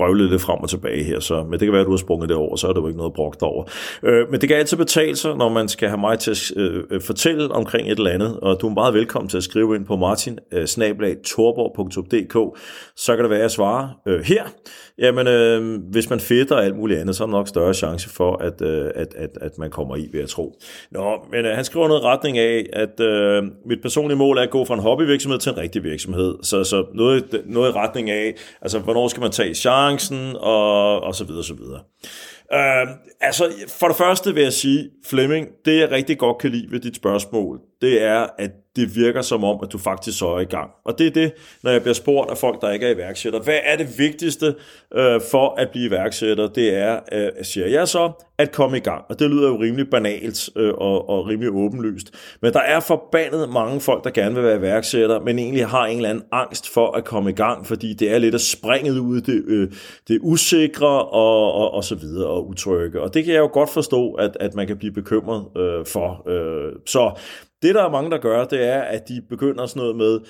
røvlet 0.01 0.31
lidt 0.31 0.43
frem 0.43 0.59
og 0.59 0.69
tilbage 0.69 1.05
her, 1.05 1.21
så, 1.21 1.43
men 1.43 1.53
det 1.53 1.61
kan 1.61 1.73
være, 1.73 1.81
at 1.81 1.87
du 1.87 1.91
har 1.91 1.97
sprunget 1.97 2.29
det 2.29 2.37
over, 2.37 2.57
så 2.57 2.69
er 2.69 2.73
det 2.73 2.81
jo 2.81 2.87
ikke 2.87 2.99
noget 2.99 3.15
brugt 3.15 3.43
over. 3.43 3.65
Uh, 4.03 4.31
men 4.31 4.41
det 4.41 4.49
kan 4.49 4.59
altid 4.59 4.77
betale 4.77 5.17
sig, 5.17 5.37
når 5.37 5.49
man 5.49 5.69
skal 5.69 5.89
have 5.89 6.01
mig 6.01 6.19
til 6.19 6.31
at 6.31 6.53
uh, 6.57 7.01
fortælle 7.03 7.53
omkring 7.53 7.91
et 7.91 7.99
eller 7.99 8.11
andet, 8.11 8.41
og 8.41 8.61
du 8.61 8.69
er 8.69 8.75
meget 8.75 8.95
velkommen 8.95 9.29
til 9.29 9.37
at 9.37 9.45
skrive 9.45 9.77
ind 9.77 9.87
på 9.87 9.97
martin 9.97 10.39
uh, 10.53 10.65
så 12.97 13.15
kan 13.15 13.19
det 13.19 13.31
være, 13.31 13.39
at 13.39 13.43
jeg 13.43 13.51
svarer 13.51 13.89
uh, 14.07 14.21
her. 14.25 14.45
Jamen, 14.99 15.27
uh, 15.27 15.91
hvis 15.91 16.11
man 16.11 16.21
fedter 16.21 16.57
og 16.57 16.65
alt 16.65 16.77
muligt 16.77 17.01
andet, 17.01 17.17
så 17.17 17.25
er 17.25 17.27
der 17.27 17.33
nok 17.33 17.49
større 17.49 17.75
chance 17.75 18.09
for, 18.09 18.37
at, 18.37 18.56
øh, 18.63 18.91
at, 18.95 19.15
at, 19.17 19.31
at 19.41 19.59
man 19.59 19.71
kommer 19.71 19.97
i, 19.97 20.09
ved 20.13 20.21
at 20.21 20.29
tro. 20.29 20.59
Nå, 20.91 21.19
men 21.31 21.47
øh, 21.47 21.55
han 21.55 21.65
skriver 21.65 21.89
noget 21.89 22.05
retning 22.05 22.39
af, 22.39 22.67
at 22.73 23.01
øh, 23.01 23.43
mit 23.67 23.83
personlige 23.83 24.19
mål 24.19 24.39
er 24.39 24.43
at 24.43 24.51
gå 24.51 24.65
fra 24.65 24.75
en 24.75 24.81
hobbyvirksomhed 24.81 25.39
til 25.39 25.53
en 25.53 25.59
rigtig 25.59 25.85
virksomhed. 25.85 26.35
Så, 26.43 26.65
så 26.65 26.85
noget, 26.95 27.43
noget 27.47 27.71
i 27.71 27.73
retning 27.73 28.11
af, 28.11 28.35
altså 28.63 28.79
hvornår 28.79 29.09
skal 29.09 29.21
man 29.21 29.31
tage 29.31 29.55
chancen, 29.55 30.37
og, 30.37 31.01
og 31.01 31.15
så 31.15 31.25
videre, 31.25 31.45
så 31.45 31.55
videre. 31.55 31.81
Øh, 32.53 32.87
altså, 33.21 33.45
for 33.81 33.87
det 33.87 33.97
første 33.97 34.35
vil 34.35 34.43
jeg 34.43 34.53
sige, 34.53 34.91
Flemming, 35.07 35.49
det 35.65 35.81
jeg 35.81 35.91
rigtig 35.91 36.19
godt 36.19 36.39
kan 36.39 36.51
lide 36.51 36.71
ved 36.71 36.81
dit 36.81 36.97
spørgsmål, 36.97 37.61
det 37.81 38.03
er, 38.03 38.27
at 38.39 38.51
det 38.77 38.97
virker 38.97 39.23
som 39.23 39.45
om, 39.45 39.59
at 39.63 39.73
du 39.73 39.79
faktisk 39.79 40.19
så 40.19 40.27
er 40.27 40.41
i 40.41 40.45
gang. 40.45 40.71
Og 40.85 40.99
det 40.99 41.07
er 41.07 41.11
det, 41.11 41.33
når 41.63 41.71
jeg 41.71 41.81
bliver 41.81 41.95
spurgt 41.95 42.31
af 42.31 42.39
folk, 42.39 42.61
der 42.61 42.71
ikke 42.71 42.87
er 42.87 42.95
iværksætter. 42.95 43.41
Hvad 43.41 43.59
er 43.65 43.77
det 43.77 43.99
vigtigste 43.99 44.55
øh, 44.95 45.21
for 45.31 45.55
at 45.59 45.69
blive 45.71 45.87
iværksætter? 45.87 46.49
Det 46.49 46.75
er, 46.75 47.01
øh, 47.13 47.29
siger 47.43 47.67
jeg 47.67 47.89
så, 47.89 48.13
at 48.39 48.53
komme 48.53 48.77
i 48.77 48.81
gang. 48.81 49.05
Og 49.09 49.19
det 49.19 49.31
lyder 49.31 49.49
jo 49.49 49.57
rimelig 49.61 49.91
banalt 49.91 50.51
øh, 50.57 50.75
og, 50.75 51.09
og 51.09 51.27
rimelig 51.27 51.51
åbenlyst. 51.53 52.11
Men 52.43 52.53
der 52.53 52.61
er 52.61 52.81
forbandet 52.81 53.49
mange 53.49 53.81
folk, 53.81 54.05
der 54.05 54.11
gerne 54.11 54.35
vil 54.35 54.45
være 54.45 54.57
iværksætter, 54.57 55.21
men 55.21 55.39
egentlig 55.39 55.67
har 55.67 55.87
en 55.87 55.97
eller 55.97 56.11
anden 56.11 56.25
angst 56.33 56.69
for 56.69 56.93
at 56.93 57.05
komme 57.05 57.31
i 57.31 57.33
gang, 57.33 57.67
fordi 57.67 57.95
det 57.95 58.15
er 58.15 58.19
lidt 58.19 58.35
at 58.35 58.41
springe 58.41 59.01
ud 59.01 59.21
det, 59.21 59.45
øh, 59.47 59.69
det 60.09 60.19
usikre 60.23 61.05
og, 61.05 61.53
og, 61.53 61.71
og 61.71 61.85
så 61.85 61.95
videre 61.95 62.29
og 62.29 62.49
utrygge. 62.49 63.01
Og 63.01 63.15
det 63.15 63.25
kan 63.25 63.35
jeg 63.35 63.41
jo 63.41 63.51
godt 63.53 63.71
forstå, 63.71 64.13
at, 64.13 64.37
at 64.41 64.55
man 64.55 64.67
kan 64.67 64.77
blive 64.77 64.93
bekymret 64.93 65.45
øh, 65.57 65.87
for. 65.87 66.29
Øh, 66.29 66.73
så 66.87 67.19
det, 67.67 67.75
der 67.75 67.85
er 67.85 67.91
mange, 67.91 68.11
der 68.11 68.19
gør, 68.19 68.45
det 68.45 68.69
er, 68.69 68.81
at 68.81 69.09
de 69.09 69.23
begynder 69.29 69.67
sådan 69.67 69.81
noget 69.81 69.97
med, 69.97 70.21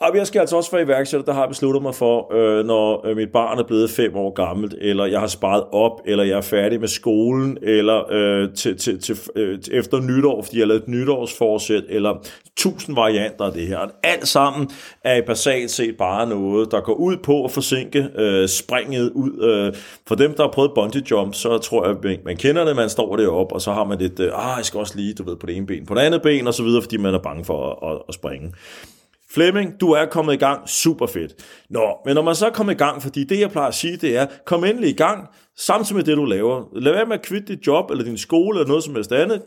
og 0.00 0.16
jeg 0.16 0.26
skal 0.26 0.40
altså 0.40 0.56
også 0.56 0.70
være 0.70 0.82
iværksætter, 0.82 1.24
der 1.24 1.32
har 1.32 1.46
besluttet 1.46 1.82
mig 1.82 1.94
for, 1.94 2.34
øh, 2.34 2.66
når 2.66 3.06
øh, 3.06 3.16
mit 3.16 3.32
barn 3.32 3.58
er 3.58 3.62
blevet 3.62 3.90
fem 3.90 4.16
år 4.16 4.32
gammelt, 4.32 4.74
eller 4.80 5.04
jeg 5.04 5.20
har 5.20 5.26
sparet 5.26 5.64
op, 5.72 6.00
eller 6.06 6.24
jeg 6.24 6.36
er 6.36 6.40
færdig 6.40 6.80
med 6.80 6.88
skolen, 6.88 7.58
eller 7.62 8.04
øh, 8.10 8.54
til, 8.54 8.78
til, 8.78 9.00
til, 9.02 9.18
øh, 9.36 9.58
efter 9.72 10.00
nytår, 10.00 10.42
fordi 10.42 10.56
jeg 10.56 10.62
har 10.62 10.68
lavet 10.68 10.82
et 10.82 10.88
nytårsforsæt, 10.88 11.84
eller 11.88 12.22
tusind 12.56 12.94
varianter 12.94 13.44
af 13.44 13.52
det 13.52 13.66
her. 13.66 13.78
Alt 14.02 14.28
sammen 14.28 14.70
er 15.04 15.16
i 15.16 15.22
basalt 15.22 15.70
set 15.70 15.96
bare 15.96 16.28
noget, 16.28 16.70
der 16.70 16.80
går 16.80 16.94
ud 16.94 17.16
på 17.16 17.44
at 17.44 17.50
forsinke 17.50 18.08
øh, 18.18 18.48
springet 18.48 19.10
ud. 19.10 19.42
Øh, 19.42 19.80
for 20.06 20.14
dem, 20.14 20.34
der 20.34 20.42
har 20.42 20.50
prøvet 20.50 20.70
bungee 20.74 21.02
jump, 21.10 21.34
så 21.34 21.58
tror 21.58 21.86
jeg, 21.86 21.96
man, 22.02 22.18
man 22.24 22.36
kender 22.36 22.64
det, 22.64 22.76
man 22.76 22.88
står 22.88 23.16
deroppe, 23.16 23.54
og 23.54 23.60
så 23.60 23.72
har 23.72 23.84
man 23.84 23.98
lidt, 23.98 24.20
øh, 24.20 24.30
ah, 24.34 24.56
jeg 24.56 24.64
skal 24.64 24.80
også 24.80 24.96
lige, 24.96 25.14
du 25.14 25.24
ved, 25.24 25.36
på 25.36 25.46
det 25.46 25.56
ene 25.56 25.66
ben, 25.66 25.86
på 25.86 25.94
det 25.94 26.00
andet 26.00 26.22
ben, 26.22 26.46
og 26.46 26.54
så 26.54 26.62
videre, 26.62 26.82
fordi 26.82 26.96
man 26.96 27.14
er 27.14 27.18
bange 27.18 27.44
for 27.44 27.70
at, 27.70 27.90
at, 27.90 28.02
at 28.08 28.14
springe. 28.14 28.52
Flemming, 29.34 29.80
du 29.80 29.90
er 29.90 30.06
kommet 30.06 30.34
i 30.34 30.36
gang, 30.36 30.68
super 30.68 31.06
fedt. 31.06 31.34
Nå, 31.70 31.96
men 32.04 32.14
når 32.14 32.22
man 32.22 32.34
så 32.34 32.46
er 32.46 32.50
kommet 32.50 32.74
i 32.74 32.76
gang, 32.76 33.02
fordi 33.02 33.24
det 33.24 33.40
jeg 33.40 33.50
plejer 33.50 33.68
at 33.68 33.74
sige, 33.74 33.96
det 33.96 34.16
er, 34.16 34.26
kom 34.46 34.64
endelig 34.64 34.90
i 34.90 34.96
gang, 34.96 35.28
samtidig 35.58 35.96
med 35.96 36.04
det 36.04 36.16
du 36.16 36.24
laver. 36.24 36.64
Lad 36.72 36.92
være 36.92 37.06
med 37.06 37.14
at 37.14 37.22
kvitte 37.22 37.46
dit 37.46 37.66
job, 37.66 37.90
eller 37.90 38.04
din 38.04 38.18
skole, 38.18 38.58
eller 38.58 38.68
noget 38.68 38.84
som 38.84 38.94
helst 38.94 39.12
andet. 39.12 39.42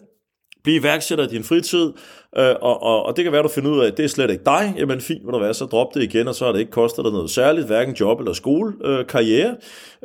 Bliv 0.63 0.81
iværksætter 0.81 1.23
i 1.23 1.27
din 1.27 1.43
fritid, 1.43 1.93
øh, 2.37 2.55
og, 2.61 2.83
og, 2.83 3.05
og 3.05 3.15
det 3.15 3.23
kan 3.23 3.31
være, 3.33 3.43
du 3.43 3.47
finder 3.47 3.71
ud 3.71 3.79
af, 3.79 3.87
at 3.87 3.97
det 3.97 4.03
er 4.03 4.07
slet 4.07 4.31
ikke 4.31 4.43
dig. 4.45 4.73
Jamen 4.77 5.01
fint, 5.01 5.25
vil 5.25 5.33
du 5.33 5.39
være, 5.39 5.53
så 5.53 5.65
drop 5.65 5.93
det 5.93 6.03
igen, 6.03 6.27
og 6.27 6.35
så 6.35 6.45
har 6.45 6.51
det 6.51 6.59
ikke 6.59 6.71
kostet 6.71 7.05
dig 7.05 7.13
noget 7.13 7.29
særligt, 7.29 7.67
hverken 7.67 7.93
job 7.93 8.19
eller 8.19 8.33
skole, 8.33 8.73
øh, 8.85 9.07
karriere. 9.07 9.55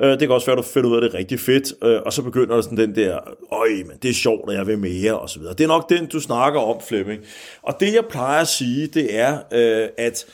Øh, 0.02 0.10
det 0.10 0.20
kan 0.20 0.30
også 0.30 0.46
være, 0.46 0.58
at 0.58 0.64
du 0.64 0.68
finder 0.68 0.90
ud 0.90 0.94
af, 0.94 0.98
at 0.98 1.02
det 1.02 1.14
er 1.14 1.18
rigtig 1.18 1.40
fedt, 1.40 1.72
øh, 1.84 2.00
og 2.06 2.12
så 2.12 2.22
begynder 2.22 2.54
der 2.54 2.62
sådan 2.62 2.78
den 2.78 2.94
der, 2.94 3.18
øj, 3.52 3.68
men 3.68 3.96
det 4.02 4.10
er 4.10 4.14
sjovt, 4.14 4.48
og 4.48 4.54
jeg 4.54 4.66
vil 4.66 4.78
mere, 4.78 5.18
og 5.18 5.28
så 5.28 5.38
videre. 5.38 5.54
Det 5.54 5.64
er 5.64 5.68
nok 5.68 5.90
den, 5.90 6.06
du 6.06 6.20
snakker 6.20 6.60
om, 6.60 6.80
Flemming. 6.88 7.22
Og 7.62 7.76
det, 7.80 7.94
jeg 7.94 8.04
plejer 8.10 8.40
at 8.40 8.48
sige, 8.48 8.86
det 8.86 9.18
er, 9.18 9.38
øh, 9.52 9.88
at 9.98 10.26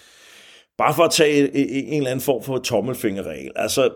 bare 0.79 0.95
for 0.95 1.03
at 1.03 1.11
tage 1.11 1.57
en 1.57 1.97
eller 1.97 2.11
anden 2.11 2.25
form 2.25 2.43
for 2.43 2.59
tommelfingerregel, 2.59 3.51
altså 3.57 3.91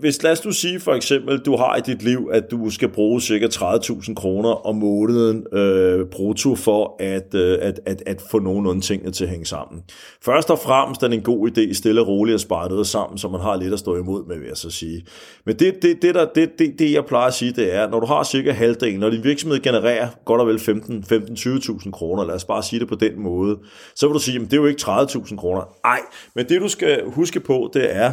hvis 0.00 0.22
lad 0.22 0.32
os 0.32 0.44
nu 0.44 0.52
sige 0.52 0.80
for 0.80 0.92
eksempel, 0.92 1.38
du 1.38 1.56
har 1.56 1.76
i 1.76 1.80
dit 1.80 2.02
liv, 2.02 2.30
at 2.32 2.50
du 2.50 2.70
skal 2.70 2.88
bruge 2.88 3.20
cirka 3.20 3.46
30.000 3.46 4.14
kroner 4.14 4.66
om 4.66 4.76
måneden 4.76 5.46
øh, 5.52 6.06
brutto 6.06 6.54
for 6.54 6.96
at, 7.00 7.34
øh, 7.34 7.58
at, 7.60 7.80
at, 7.86 8.02
at 8.06 8.22
få 8.30 8.38
nogenlunde 8.38 8.80
tingene 8.80 9.12
til 9.12 9.24
at 9.24 9.30
hænge 9.30 9.46
sammen. 9.46 9.82
Først 10.24 10.50
og 10.50 10.58
fremmest 10.58 11.02
er 11.02 11.08
det 11.08 11.16
en 11.16 11.22
god 11.22 11.50
idé 11.50 11.72
stille 11.72 12.00
og 12.00 12.08
roligt 12.08 12.34
at 12.34 12.40
spare 12.40 12.68
noget 12.68 12.86
sammen, 12.86 13.18
så 13.18 13.28
man 13.28 13.40
har 13.40 13.56
lidt 13.56 13.72
at 13.72 13.78
stå 13.78 13.96
imod 13.96 14.26
med, 14.26 14.38
vil 14.38 14.48
jeg 14.48 14.56
så 14.56 14.70
sige. 14.70 15.06
Men 15.46 15.58
det, 15.58 15.82
det, 15.82 16.02
det, 16.02 16.14
der, 16.14 16.26
det, 16.34 16.50
det, 16.58 16.74
det 16.78 16.92
jeg 16.92 17.04
plejer 17.04 17.26
at 17.26 17.34
sige, 17.34 17.52
det 17.52 17.74
er, 17.74 17.88
når 17.88 18.00
du 18.00 18.06
har 18.06 18.24
cirka 18.24 18.52
halvdelen, 18.52 19.00
når 19.00 19.10
din 19.10 19.24
virksomhed 19.24 19.60
genererer 19.60 20.08
godt 20.24 20.40
og 20.40 20.46
vel 20.46 20.56
15-20.000 20.56 21.90
kroner, 21.90 22.24
lad 22.24 22.34
os 22.34 22.44
bare 22.44 22.62
sige 22.62 22.80
det 22.80 22.88
på 22.88 22.94
den 22.94 23.20
måde, 23.20 23.58
så 23.94 24.06
vil 24.06 24.14
du 24.14 24.20
sige, 24.20 24.36
at 24.36 24.42
det 24.42 24.52
er 24.52 24.56
jo 24.56 24.66
ikke 24.66 24.82
30.000 24.82 25.36
kroner. 25.36 25.62
Nej, 25.84 26.00
men 26.34 26.48
det 26.48 26.60
du 26.60 26.68
skal 26.68 27.02
huske 27.06 27.40
på, 27.40 27.70
det 27.74 27.96
er, 27.96 28.12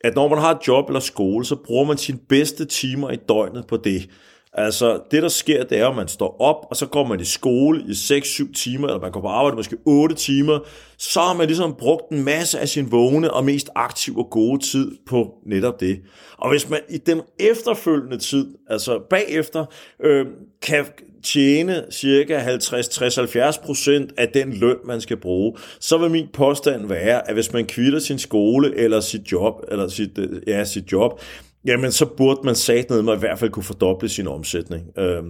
at 0.00 0.14
når 0.14 0.28
man 0.28 0.38
har 0.38 0.54
et 0.54 0.68
job 0.68 0.88
eller 0.88 1.00
skole, 1.00 1.44
så 1.44 1.56
bruger 1.56 1.84
man 1.84 1.98
sine 1.98 2.18
bedste 2.28 2.64
timer 2.64 3.10
i 3.10 3.16
døgnet 3.16 3.66
på 3.66 3.76
det. 3.76 4.10
Altså, 4.52 5.00
det 5.10 5.22
der 5.22 5.28
sker, 5.28 5.64
det 5.64 5.78
er, 5.78 5.88
at 5.88 5.96
man 5.96 6.08
står 6.08 6.40
op, 6.40 6.66
og 6.70 6.76
så 6.76 6.86
går 6.86 7.06
man 7.06 7.20
i 7.20 7.24
skole 7.24 7.80
i 7.80 7.90
6-7 7.90 8.52
timer, 8.52 8.88
eller 8.88 9.00
man 9.00 9.12
går 9.12 9.20
på 9.20 9.28
arbejde 9.28 9.56
måske 9.56 9.76
8 9.84 10.14
timer, 10.14 10.58
så 10.98 11.20
har 11.20 11.34
man 11.34 11.46
ligesom 11.46 11.74
brugt 11.78 12.10
en 12.12 12.24
masse 12.24 12.58
af 12.58 12.68
sin 12.68 12.92
vågne 12.92 13.34
og 13.34 13.44
mest 13.44 13.70
aktive 13.74 14.18
og 14.18 14.30
gode 14.30 14.64
tid 14.64 14.90
på 15.06 15.34
netop 15.46 15.80
det. 15.80 16.00
Og 16.38 16.50
hvis 16.50 16.68
man 16.68 16.80
i 16.88 16.98
den 16.98 17.20
efterfølgende 17.38 18.18
tid, 18.18 18.46
altså 18.70 19.00
bagefter, 19.10 19.64
øh, 20.04 20.26
kan 20.62 20.86
tjene 21.24 21.84
cirka 21.90 22.56
50-60-70% 22.56 24.14
af 24.16 24.28
den 24.28 24.52
løn, 24.52 24.76
man 24.84 25.00
skal 25.00 25.16
bruge, 25.16 25.56
så 25.80 25.98
vil 25.98 26.10
min 26.10 26.26
påstand 26.32 26.88
være, 26.88 27.28
at 27.28 27.34
hvis 27.34 27.52
man 27.52 27.66
kvitter 27.66 27.98
sin 27.98 28.18
skole 28.18 28.76
eller 28.76 29.00
sit 29.00 29.32
job, 29.32 29.64
eller 29.68 29.88
sit, 29.88 30.18
øh, 30.18 30.42
ja, 30.46 30.64
sit 30.64 30.92
job, 30.92 31.20
jamen 31.64 31.92
så 31.92 32.06
burde 32.16 32.40
man 32.44 32.54
sagt 32.54 32.90
ned 32.90 33.02
med 33.02 33.16
i 33.16 33.18
hvert 33.18 33.38
fald 33.38 33.50
kunne 33.50 33.62
fordoble 33.62 34.08
sin 34.08 34.26
omsætning. 34.28 34.98
Øh, 34.98 35.24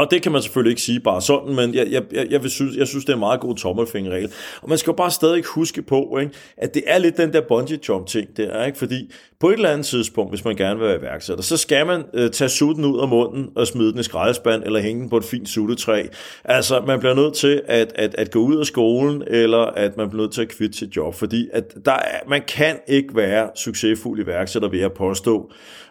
og 0.00 0.10
det 0.10 0.22
kan 0.22 0.32
man 0.32 0.42
selvfølgelig 0.42 0.70
ikke 0.70 0.82
sige 0.82 1.00
bare 1.00 1.22
sådan, 1.22 1.54
men 1.54 1.74
jeg, 1.74 1.86
jeg, 1.90 2.02
jeg, 2.30 2.42
vil 2.42 2.50
synes, 2.50 2.76
jeg 2.76 2.88
synes, 2.88 3.04
det 3.04 3.12
er 3.12 3.16
en 3.16 3.20
meget 3.20 3.40
god 3.40 3.56
tommelfingerregel. 3.56 4.32
Og 4.62 4.68
man 4.68 4.78
skal 4.78 4.90
jo 4.90 4.96
bare 4.96 5.10
stadig 5.10 5.44
huske 5.44 5.82
på, 5.82 6.18
ikke, 6.20 6.32
at 6.56 6.74
det 6.74 6.82
er 6.86 6.98
lidt 6.98 7.16
den 7.16 7.32
der 7.32 7.40
bungee 7.48 7.78
jump 7.88 8.06
ting, 8.06 8.36
det 8.36 8.56
er 8.56 8.64
ikke, 8.64 8.78
fordi 8.78 9.12
på 9.40 9.48
et 9.48 9.52
eller 9.52 9.70
andet 9.70 9.86
tidspunkt, 9.86 10.30
hvis 10.30 10.44
man 10.44 10.56
gerne 10.56 10.78
vil 10.78 10.88
være 10.88 10.98
iværksætter, 10.98 11.42
så 11.42 11.56
skal 11.56 11.86
man 11.86 12.04
øh, 12.14 12.30
tage 12.30 12.48
sutten 12.48 12.84
ud 12.84 13.00
af 13.00 13.08
munden 13.08 13.48
og 13.56 13.66
smide 13.66 13.92
den 13.92 14.00
i 14.00 14.02
skraldespand 14.02 14.62
eller 14.62 14.80
hænge 14.80 15.00
den 15.02 15.10
på 15.10 15.16
et 15.16 15.24
fint 15.24 15.48
suttetræ. 15.48 16.06
Altså, 16.44 16.82
man 16.86 17.00
bliver 17.00 17.14
nødt 17.14 17.34
til 17.34 17.62
at, 17.66 17.92
at, 17.94 18.14
at 18.14 18.30
gå 18.30 18.38
ud 18.38 18.58
af 18.58 18.66
skolen, 18.66 19.22
eller 19.26 19.58
at 19.58 19.96
man 19.96 20.08
bliver 20.08 20.22
nødt 20.22 20.32
til 20.32 20.42
at 20.42 20.48
kvitte 20.48 20.78
sit 20.78 20.96
job, 20.96 21.14
fordi 21.14 21.48
at 21.52 21.74
der 21.84 21.92
er, 21.92 22.18
man 22.28 22.42
kan 22.48 22.78
ikke 22.88 23.16
være 23.16 23.50
succesfuld 23.56 24.20
iværksætter 24.20 24.68
ved 24.68 24.80
at 24.80 24.92
påstå, 24.92 25.50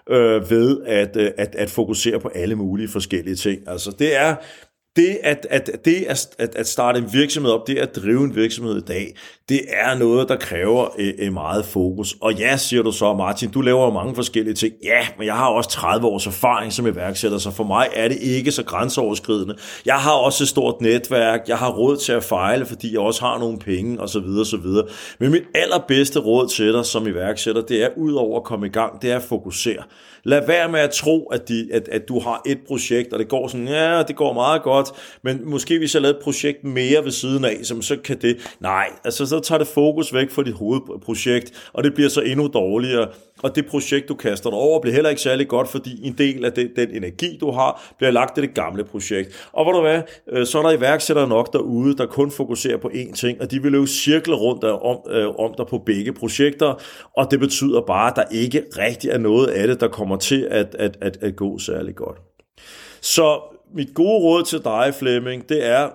øh, 0.09 0.49
ved 0.49 0.81
at, 0.85 1.17
øh, 1.17 1.31
at, 1.37 1.55
at 1.55 1.69
fokusere 1.69 2.19
på 2.19 2.27
alle 2.35 2.55
mulige 2.55 2.87
forskellige 2.87 3.35
ting. 3.35 3.61
Altså 3.67 3.95
det 3.99 4.15
er 4.15 4.35
det 4.96 5.17
at, 5.24 5.48
at, 5.50 5.69
det 5.86 6.05
at, 6.08 6.55
at 6.55 6.67
starte 6.67 7.00
en 7.00 7.13
virksomhed 7.13 7.51
op, 7.51 7.67
det 7.67 7.77
at 7.77 7.96
drive 7.96 8.24
en 8.24 8.36
virksomhed 8.36 8.77
i 8.77 8.86
dag, 8.86 9.15
det 9.50 9.62
er 9.69 9.98
noget, 9.98 10.29
der 10.29 10.36
kræver 10.36 10.88
øh, 11.00 11.13
øh 11.19 11.34
meget 11.34 11.65
fokus. 11.65 12.15
Og 12.22 12.34
ja, 12.34 12.58
siger 12.58 12.84
du 12.84 12.91
så, 12.91 13.13
Martin, 13.13 13.50
du 13.50 13.62
laver 13.62 13.93
mange 13.93 14.15
forskellige 14.15 14.53
ting. 14.53 14.74
Ja, 14.84 15.08
men 15.17 15.27
jeg 15.27 15.36
har 15.36 15.48
også 15.48 15.69
30 15.69 16.08
års 16.08 16.27
erfaring 16.27 16.74
som 16.74 16.88
iværksætter, 16.88 17.38
så 17.38 17.51
for 17.51 17.63
mig 17.63 17.88
er 17.93 18.08
det 18.08 18.17
ikke 18.22 18.51
så 18.51 18.63
grænseoverskridende. 18.63 19.55
Jeg 19.86 19.96
har 19.96 20.12
også 20.12 20.43
et 20.43 20.48
stort 20.48 20.81
netværk, 20.81 21.41
jeg 21.48 21.58
har 21.58 21.72
råd 21.72 21.98
til 21.98 22.12
at 22.12 22.24
fejle, 22.24 22.65
fordi 22.65 22.91
jeg 22.91 23.00
også 23.00 23.22
har 23.22 23.39
nogle 23.39 23.60
penge, 23.60 24.00
osv. 24.00 24.25
osv. 24.41 24.67
Men 25.19 25.31
mit 25.31 25.43
allerbedste 25.55 26.19
råd 26.19 26.48
til 26.48 26.74
dig 26.74 26.86
som 26.86 27.08
iværksætter, 27.08 27.62
det 27.62 27.84
er 27.84 27.89
ud 27.98 28.13
over 28.13 28.39
at 28.39 28.43
komme 28.43 28.67
i 28.67 28.69
gang, 28.69 29.01
det 29.01 29.12
er 29.12 29.15
at 29.15 29.24
fokusere. 29.24 29.84
Lad 30.24 30.48
være 30.48 30.69
med 30.69 30.79
at 30.79 30.91
tro, 30.91 31.25
at, 31.25 31.50
de, 31.50 31.69
at, 31.74 31.88
at 31.88 32.08
du 32.08 32.19
har 32.19 32.41
et 32.46 32.60
projekt, 32.67 33.13
og 33.13 33.19
det 33.19 33.27
går 33.27 33.48
sådan, 33.48 33.67
ja, 33.67 34.03
det 34.03 34.15
går 34.15 34.34
meget 34.34 34.63
godt, 34.63 34.78
men 35.24 35.50
måske 35.50 35.77
hvis 35.77 35.93
jeg 35.93 36.01
lavede 36.01 36.17
et 36.17 36.24
projekt 36.24 36.63
mere 36.63 37.03
ved 37.03 37.12
siden 37.12 37.45
af, 37.45 37.57
som 37.63 37.81
så 37.81 37.98
kan 38.03 38.17
det, 38.21 38.55
nej, 38.59 38.89
altså 39.03 39.25
så 39.25 39.39
tager 39.39 39.59
det 39.59 39.67
fokus 39.67 40.13
væk 40.13 40.29
fra 40.29 40.43
dit 40.43 40.53
hovedprojekt, 40.53 41.69
og 41.74 41.83
det 41.83 41.93
bliver 41.93 42.09
så 42.09 42.21
endnu 42.21 42.50
dårligere, 42.53 43.07
og 43.43 43.55
det 43.55 43.65
projekt, 43.65 44.09
du 44.09 44.13
kaster 44.13 44.50
dig 44.50 44.59
over, 44.59 44.81
bliver 44.81 44.93
heller 44.93 45.09
ikke 45.09 45.21
særlig 45.21 45.48
godt, 45.48 45.67
fordi 45.67 46.07
en 46.07 46.15
del 46.17 46.45
af 46.45 46.53
det, 46.53 46.71
den 46.75 46.89
energi, 46.91 47.38
du 47.41 47.51
har, 47.51 47.93
bliver 47.98 48.12
lagt 48.12 48.38
i 48.38 48.41
det 48.41 48.53
gamle 48.53 48.83
projekt. 48.83 49.50
Og 49.53 49.63
hvor 49.65 49.71
du 49.71 49.81
hvad, 49.81 50.01
øh, 50.31 50.45
så 50.45 50.57
er 50.57 50.63
der 50.63 50.71
iværksættere 50.71 51.27
nok 51.27 51.53
derude, 51.53 51.98
der 51.98 52.05
kun 52.05 52.31
fokuserer 52.31 52.77
på 52.77 52.91
én 52.93 53.13
ting, 53.13 53.41
og 53.41 53.51
de 53.51 53.62
vil 53.62 53.71
løbe 53.71 53.88
cirkler 53.88 54.36
rundt 54.36 54.63
om, 54.63 54.98
øh, 55.09 55.27
om 55.27 55.53
dig 55.57 55.65
på 55.67 55.77
begge 55.77 56.13
projekter, 56.13 56.81
og 57.17 57.31
det 57.31 57.39
betyder 57.39 57.81
bare, 57.81 58.09
at 58.09 58.15
der 58.15 58.24
ikke 58.31 58.63
rigtig 58.77 59.09
er 59.09 59.17
noget 59.17 59.48
af 59.48 59.67
det, 59.67 59.79
der 59.79 59.88
kommer 59.88 60.17
til 60.17 60.48
at, 60.51 60.75
at, 60.79 60.98
at, 61.01 61.17
at 61.21 61.36
gå 61.36 61.59
særlig 61.59 61.95
godt. 61.95 62.17
Så 63.01 63.39
mit 63.73 63.93
gode 63.93 64.19
råd 64.19 64.43
til 64.43 64.63
dig, 64.63 64.93
Flemming, 64.99 65.49
det 65.49 65.65
er, 65.65 65.89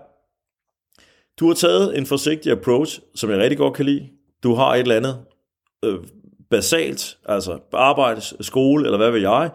du 1.40 1.46
har 1.46 1.54
taget 1.54 1.98
en 1.98 2.06
forsigtig 2.06 2.52
approach, 2.52 3.00
som 3.14 3.30
jeg 3.30 3.38
rigtig 3.38 3.58
godt 3.58 3.74
kan 3.74 3.84
lide. 3.84 4.08
Du 4.42 4.54
har 4.54 4.74
et 4.74 4.80
eller 4.80 4.96
andet 4.96 5.24
øh, 5.84 5.98
basalt, 6.50 7.18
altså 7.26 7.58
arbejde, 7.72 8.20
skole 8.40 8.84
eller 8.84 8.98
hvad 8.98 9.10
ved 9.10 9.20
jeg, 9.20 9.50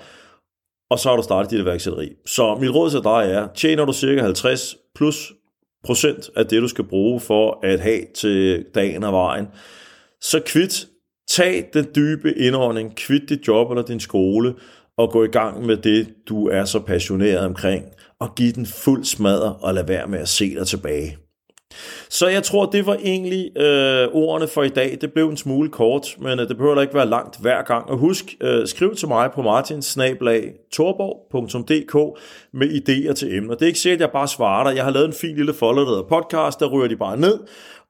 og 0.89 0.99
så 0.99 1.09
har 1.09 1.15
du 1.15 1.23
startet 1.23 1.51
dit 1.51 1.59
iværksætteri. 1.59 2.09
Så 2.25 2.55
mit 2.55 2.75
råd 2.75 2.89
til 2.89 3.03
dig 3.03 3.31
er, 3.31 3.47
tjener 3.55 3.85
du 3.85 3.93
cirka 3.93 4.21
50 4.21 4.77
plus 4.95 5.33
procent 5.83 6.29
af 6.35 6.45
det, 6.45 6.61
du 6.61 6.67
skal 6.67 6.83
bruge 6.83 7.19
for 7.19 7.59
at 7.63 7.79
have 7.79 8.01
til 8.15 8.65
dagen 8.75 9.03
og 9.03 9.13
vejen, 9.13 9.47
så 10.21 10.41
kvit, 10.45 10.87
tag 11.29 11.69
den 11.73 11.87
dybe 11.95 12.33
indånding, 12.37 12.95
kvit 12.95 13.29
dit 13.29 13.47
job 13.47 13.71
eller 13.71 13.83
din 13.83 13.99
skole, 13.99 14.55
og 14.99 15.11
gå 15.11 15.23
i 15.23 15.27
gang 15.27 15.65
med 15.65 15.77
det, 15.77 16.07
du 16.29 16.47
er 16.47 16.65
så 16.65 16.79
passioneret 16.79 17.45
omkring, 17.45 17.85
og 18.19 18.35
give 18.35 18.51
den 18.51 18.65
fuld 18.65 19.03
smadre 19.03 19.53
og 19.53 19.73
lade 19.73 19.87
være 19.87 20.07
med 20.07 20.19
at 20.19 20.29
se 20.29 20.55
dig 20.55 20.67
tilbage. 20.67 21.17
Så 22.09 22.27
jeg 22.27 22.43
tror, 22.43 22.65
det 22.65 22.85
var 22.85 22.97
egentlig 23.03 23.57
øh, 23.57 24.07
ordene 24.11 24.47
for 24.47 24.63
i 24.63 24.69
dag. 24.69 24.97
Det 25.01 25.13
blev 25.13 25.29
en 25.29 25.37
smule 25.37 25.69
kort, 25.69 26.15
men 26.19 26.39
øh, 26.39 26.47
det 26.47 26.57
behøver 26.57 26.75
da 26.75 26.81
ikke 26.81 26.93
være 26.93 27.09
langt 27.09 27.41
hver 27.41 27.63
gang. 27.63 27.89
Og 27.89 27.97
husk, 27.97 28.35
øh, 28.41 28.67
skriv 28.67 28.95
til 28.95 29.07
mig 29.07 29.29
på 29.35 29.41
martinsnablag.torborg.dk 29.41 32.19
med 32.53 32.69
idéer 32.69 33.13
til 33.13 33.37
emner. 33.37 33.53
Det 33.53 33.61
er 33.61 33.67
ikke 33.67 33.79
sikkert, 33.79 33.97
at 33.97 34.01
jeg 34.01 34.11
bare 34.11 34.27
svarer 34.27 34.67
dig. 34.67 34.75
Jeg 34.75 34.83
har 34.83 34.91
lavet 34.91 35.07
en 35.07 35.13
fin 35.13 35.35
lille 35.35 35.53
folder, 35.53 35.85
der 35.85 36.03
podcast, 36.09 36.59
der 36.59 36.67
ryger 36.67 36.87
de 36.87 36.97
bare 36.97 37.17
ned, 37.17 37.39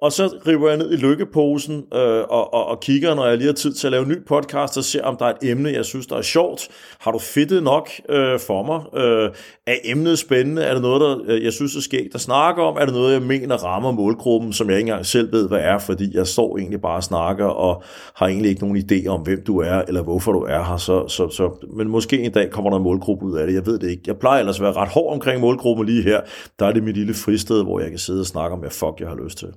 og 0.02 0.12
så 0.12 0.38
river 0.48 0.70
jeg 0.70 0.78
ned 0.78 0.94
i 0.94 0.96
lykkeposen 0.96 1.84
øh, 1.94 2.24
og, 2.30 2.54
og, 2.54 2.66
og 2.66 2.80
kigger, 2.80 3.16
når 3.16 3.26
jeg 3.26 3.38
lige 3.38 3.48
har 3.48 3.54
tid 3.54 3.74
til 3.74 3.88
at 3.88 3.92
lave 3.92 4.04
en 4.04 4.10
ny 4.10 4.26
podcast, 4.26 4.78
og 4.78 4.84
ser, 4.84 5.04
om 5.04 5.18
der 5.18 5.26
er 5.26 5.30
et 5.30 5.50
emne, 5.50 5.72
jeg 5.72 5.86
synes, 5.86 6.08
der 6.08 6.16
er 6.16 6.22
sjovt. 6.22 6.68
Har 7.00 7.12
du 7.12 7.20
fedtet 7.20 7.64
nok 7.64 7.90
øh, 8.10 8.40
for 8.40 8.64
mig? 8.64 9.02
Øh, 9.04 9.30
er 9.68 9.76
emnet 9.84 10.20
spændende? 10.20 10.62
Er 10.62 10.74
det 10.74 10.82
noget, 10.82 11.02
der, 11.02 11.18
øh, 11.26 11.44
jeg 11.44 11.54
synes 11.54 11.76
er 11.76 11.82
skægt 11.82 12.16
at 12.16 12.22
snakke 12.22 12.62
om? 12.62 12.78
Er 12.80 12.86
det 12.86 12.94
noget, 12.94 13.14
jeg 13.14 13.22
mener 13.22 13.56
rammer 13.56 13.92
målgruppen, 13.92 14.54
som 14.54 14.70
jeg 14.70 14.78
ikke 14.78 14.90
engang 14.90 15.06
selv 15.06 15.32
ved, 15.32 15.48
hvad 15.48 15.60
er? 15.60 15.78
Fordi 15.78 16.18
jeg 16.18 16.28
står 16.28 16.58
egentlig 16.58 16.82
bare 16.82 16.96
og 16.96 17.04
snakker, 17.04 17.46
og 17.46 17.84
har 18.16 18.28
egentlig 18.28 18.50
ikke 18.50 18.62
nogen 18.68 18.84
idé 18.92 19.08
om, 19.08 19.22
hvem 19.22 19.44
du 19.48 19.60
er, 19.60 19.82
eller 19.88 20.02
hvorfor 20.02 20.32
du 20.32 20.40
er 20.40 20.64
her. 20.64 20.78
Så, 20.78 21.08
så, 21.08 21.30
så, 21.30 21.68
men 21.78 21.88
måske 21.88 22.20
en 22.20 22.32
dag 22.32 22.50
kommer 22.50 22.70
der 22.70 22.78
en 22.78 22.84
målgruppe 22.84 23.26
ud 23.26 23.38
af 23.38 23.48
det. 23.48 23.54
Jeg 23.54 23.66
ved 23.66 23.80
det 23.80 23.90
ikke. 23.90 24.04
Jeg 24.08 24.18
plejer 24.18 24.40
ellers 24.40 24.60
at 24.60 24.64
være 24.64 24.74
ret 24.74 24.90
hård 24.90 25.14
omkring 25.14 25.42
målgruppen 25.42 25.86
lige 25.86 26.04
her. 26.04 26.22
Der 26.60 26.66
er 26.66 26.72
det 26.72 26.84
mit 26.84 26.98
lille 26.98 27.14
fristed, 27.14 27.64
hvor 27.64 27.80
jeg 27.80 27.90
kan 27.90 28.00
sidde 28.00 28.20
og 28.20 28.26
snakke 28.26 28.54
om, 28.54 28.60
hvad 28.60 28.70
fuck 28.70 29.00
jeg 29.00 29.08
har 29.08 29.18
lyst 29.24 29.38
til. 29.38 29.48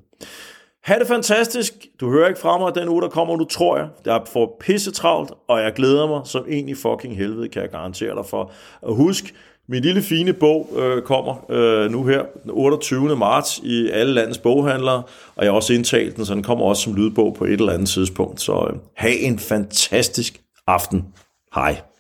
Ha' 0.85 0.99
det 0.99 1.07
fantastisk. 1.07 1.73
Du 2.01 2.11
hører 2.11 2.29
ikke 2.29 2.41
fra 2.41 2.59
mig 2.59 2.75
den 2.75 2.89
uge, 2.89 3.03
der 3.03 3.09
kommer 3.09 3.37
nu, 3.37 3.45
tror 3.45 3.77
jeg. 3.77 3.89
Jeg 4.05 4.21
får 4.33 4.57
pisse 4.61 4.91
travlt, 4.91 5.33
og 5.49 5.61
jeg 5.61 5.73
glæder 5.73 6.07
mig 6.07 6.21
som 6.25 6.45
en 6.49 6.69
i 6.69 6.75
fucking 6.75 7.17
helvede, 7.17 7.49
kan 7.49 7.63
jeg 7.63 7.71
garantere 7.71 8.15
dig 8.15 8.27
for. 8.27 8.53
Og 8.83 8.95
husk, 8.95 9.35
min 9.69 9.83
lille 9.83 10.03
fine 10.03 10.33
bog 10.33 10.69
øh, 10.79 11.03
kommer 11.03 11.51
øh, 11.51 11.91
nu 11.91 12.05
her 12.05 12.23
den 12.43 12.51
28. 12.51 13.17
marts 13.17 13.59
i 13.59 13.91
alle 13.91 14.13
landets 14.13 14.39
boghandlere, 14.39 15.03
og 15.37 15.45
jeg 15.45 15.53
har 15.53 15.57
også 15.57 15.73
indtalt 15.73 16.17
den, 16.17 16.27
så 16.27 16.35
den 16.35 16.43
kommer 16.43 16.65
også 16.65 16.83
som 16.83 16.95
lydbog 16.95 17.35
på 17.35 17.45
et 17.45 17.53
eller 17.53 17.73
andet 17.73 17.89
tidspunkt. 17.89 18.41
Så 18.41 18.53
øh, 18.53 18.79
have 18.97 19.19
en 19.19 19.39
fantastisk 19.39 20.41
aften. 20.67 21.05
Hej. 21.55 21.92